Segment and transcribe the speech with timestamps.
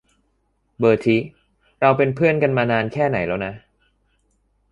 [0.79, 1.17] เบอร์ทิ
[1.79, 3.53] เราเป็นเพือนกันมานานแค่ไหนแล้วนะ?